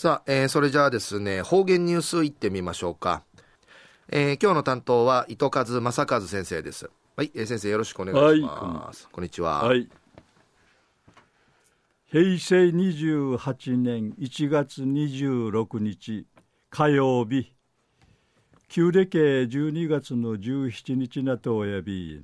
[0.00, 3.22] さあ、えー、それじゃあですね、方言ニュースいってみましょうか。
[4.08, 6.88] えー、今日の担当は糸数正和先生です。
[7.16, 9.04] はい、えー、先生よろしくお願いします。
[9.04, 9.62] はい、こんにちは。
[9.62, 9.90] はい。
[12.06, 16.26] 平成28年1月26日
[16.70, 17.52] 火曜日、
[18.70, 22.22] 旧暦12月の17日なとおやび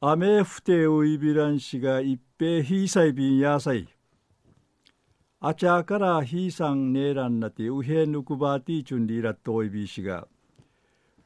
[0.00, 3.88] 雨降てういびらんしが一平ひいさいびんやさい。
[5.42, 10.28] あちゃからひいさんねえらんなてうへぬくばていちゅんりらっとおいびしが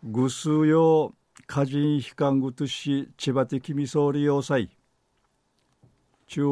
[0.05, 1.15] ぐすうよ
[1.49, 4.71] かじんひかんぐとしちばてきみそうりようさい。
[6.29, 6.45] 中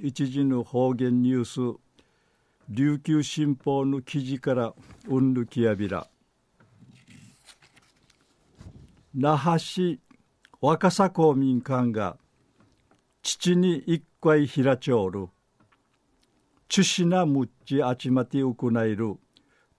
[0.00, 1.78] 一時の方言ニュース
[2.68, 4.74] 琉球新報の記事から
[5.08, 6.08] うんぬきやびら。
[9.14, 10.00] 那覇市
[10.60, 12.16] 若狭公民館が
[13.22, 15.28] 父に一回平町る。
[16.68, 19.16] チュシナムッチあちまて行える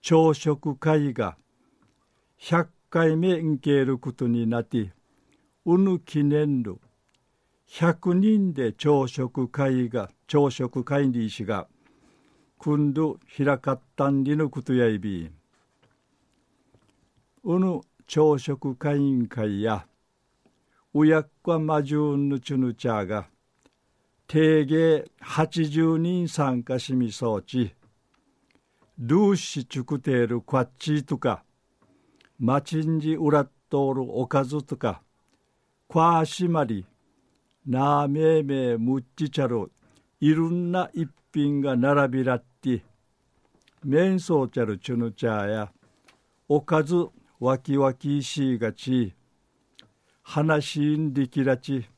[0.00, 1.36] 朝食会が
[2.40, 4.92] 100回目んけることになって
[5.64, 6.78] うぬ記念る
[7.68, 11.66] 100人で朝食会が朝食会にしが
[12.58, 15.30] 今度開かったんりのことやいび。
[17.44, 19.86] うぬ朝食会員会や
[20.94, 23.28] うやっかまじゅんぬちゅぬちゃが
[24.28, 27.76] 定芸80人参加しみそうち、
[28.98, 31.44] ルーシチュクテールクワッチとか、
[32.40, 35.00] マチンジウラットールおかずとか、
[35.88, 36.84] クワーシマリ、
[37.68, 39.70] ナーメーメームッチチャル、
[40.18, 42.82] いろんな一品が並びらって、
[43.84, 45.72] メンソーチャルチュヌチャーや、
[46.48, 46.96] おかず
[47.38, 49.14] わきわきしがち、
[50.24, 51.88] 話しんりきらち、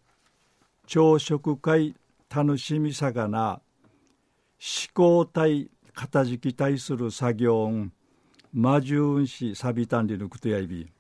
[0.87, 1.95] 朝食会
[2.35, 3.61] 楽しみさがな
[4.61, 7.93] 思考体片付き対する作業ん
[8.53, 10.91] 魔獣しサビタンリヌクトヤイビ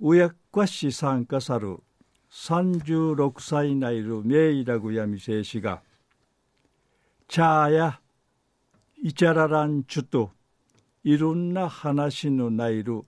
[0.00, 1.78] うやっかし参加さる
[2.30, 5.80] 36歳ないるメイラグヤミセイシが
[7.26, 8.00] チャーや
[9.02, 10.30] イチャラランチュと
[11.04, 13.02] いろんな話のないる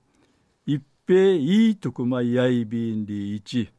[0.66, 3.70] 一平いいとくまやいびんりいち。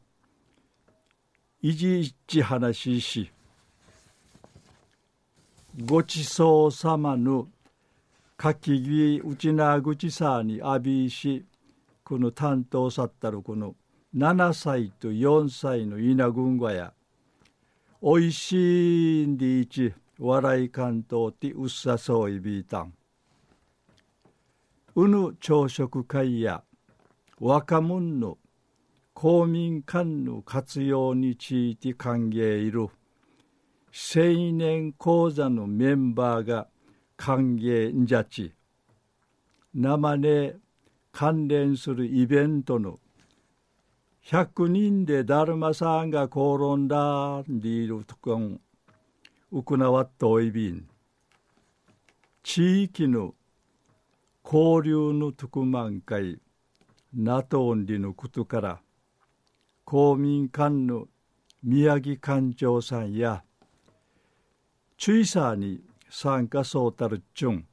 [1.64, 3.30] いじいち話し
[5.86, 7.46] ごちそうさまの
[8.36, 11.44] かきぎうちなぐちさにあびいし
[12.02, 13.76] この担当さったるこの
[14.16, 16.92] 7歳と4歳の稲群がや
[18.00, 22.92] おいしいんでいち笑い関東ってうっさそういびいたん。
[24.96, 26.64] うぬ朝食会や
[27.38, 28.38] 若者の
[29.22, 32.80] 公民館の活用について歓迎いる。
[32.80, 32.90] 青
[34.52, 36.66] 年講座のメンバーが
[37.16, 38.52] 歓迎んじゃち
[39.72, 40.56] 生ね
[41.12, 42.98] 関連するイベントの
[44.26, 48.60] 100人でだるまさんが転んだんでいるとこん
[49.52, 50.88] 行わっといびん。
[52.42, 53.36] 地域の
[54.44, 56.40] 交流の特満会
[57.14, 58.80] なとんりのことから
[59.84, 61.06] 公民館の
[61.62, 63.44] 宮城館長さんや
[64.96, 67.66] 注意さに参加そうたるちゅん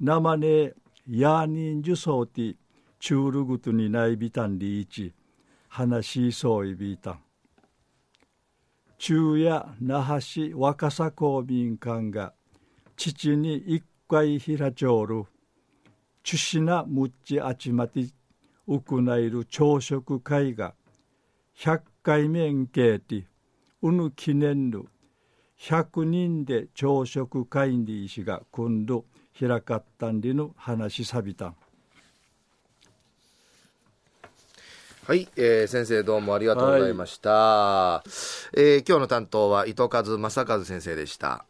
[0.00, 0.72] 生ね
[1.08, 2.56] やにんじゅそうて
[2.98, 5.12] チュールグトにないびたんりいち
[5.68, 7.20] 話しそういびたん。
[8.98, 12.34] 中夜那覇市若狭公民館が
[12.96, 15.24] 父に一回ひらちょうる
[16.22, 17.72] チュシナムッチあち
[18.66, 20.74] まて行える朝食会が
[21.58, 23.26] 100回目んけいて
[23.82, 24.86] うぬ記念る
[25.58, 29.04] 100人で朝食会にしが今度
[29.38, 31.56] 開かったんりの話さびたん。
[35.06, 38.10] はい、えー、先生どうもありがとうございました、はい、
[38.56, 41.44] えー、今日の担当は糸数正和先生でした